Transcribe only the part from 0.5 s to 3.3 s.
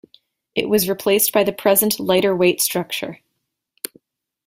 It was replaced by the present lighter-weight structure.